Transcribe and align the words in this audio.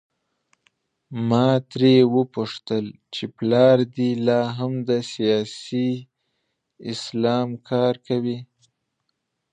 ما 1.29 1.47
ترې 1.71 1.95
وپوښتل 2.15 2.85
چې 3.13 3.23
پلار 3.37 3.77
دې 3.95 4.09
لا 4.27 4.41
هم 4.57 4.73
د 4.89 4.91
سیاسي 5.13 5.89
اسلام 6.91 7.49
کار 7.69 7.93
کوي؟ 8.07 8.37